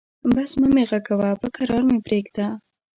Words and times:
بس 0.35 0.51
مه 0.59 0.67
مې 0.73 0.83
غږوه، 0.89 1.29
به 1.39 1.47
کرار 1.55 1.81
مې 1.89 1.97
پرېږده. 2.05 2.47